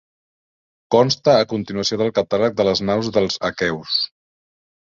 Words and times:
Consta 0.95 1.35
a 1.41 1.43
continuació 1.51 1.99
del 2.03 2.11
catàleg 2.21 2.57
de 2.63 2.67
les 2.71 2.81
naus 2.91 3.13
dels 3.19 3.39
aqueus. 3.51 4.01